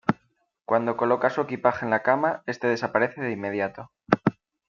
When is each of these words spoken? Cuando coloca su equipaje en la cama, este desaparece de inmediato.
Cuando 0.65 0.97
coloca 0.97 1.29
su 1.29 1.41
equipaje 1.41 1.85
en 1.85 1.91
la 1.91 2.01
cama, 2.01 2.41
este 2.47 2.65
desaparece 2.67 3.21
de 3.21 3.29
inmediato. 3.33 3.91